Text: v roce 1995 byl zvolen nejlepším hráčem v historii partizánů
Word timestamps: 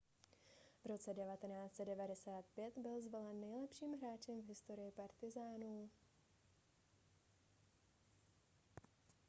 v 0.83 0.85
roce 0.85 1.13
1995 1.13 2.77
byl 2.77 3.01
zvolen 3.01 3.41
nejlepším 3.41 3.93
hráčem 3.97 4.41
v 4.41 4.47
historii 4.47 4.91
partizánů 4.91 5.89